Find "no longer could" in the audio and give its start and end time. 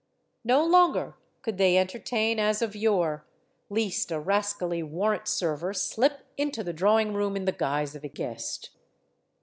0.43-1.59